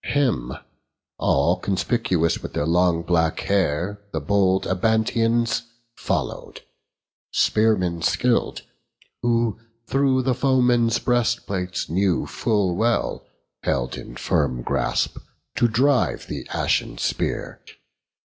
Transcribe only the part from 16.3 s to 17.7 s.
ashen spear.